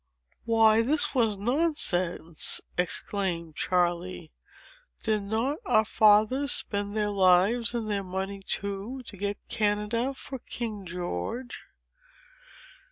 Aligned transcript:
"Why, 0.45 0.81
this 0.81 1.13
was 1.13 1.37
nonsense," 1.37 2.59
exclaimed 2.75 3.55
Charley; 3.55 4.31
"did 5.03 5.21
not 5.21 5.57
our 5.63 5.85
fathers 5.85 6.51
spend 6.53 6.95
their 6.97 7.11
lives 7.11 7.75
and 7.75 7.87
their 7.87 8.03
money 8.03 8.41
too, 8.41 9.03
to 9.05 9.15
get 9.15 9.37
Canada 9.47 10.15
for 10.15 10.39
King 10.39 10.87
George?" 10.87 11.55